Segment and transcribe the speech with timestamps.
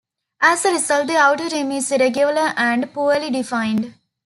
[0.41, 3.93] As a result, the outer rim is irregular and poorly defined.